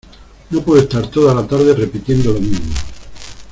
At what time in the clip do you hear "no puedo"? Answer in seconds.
0.49-0.81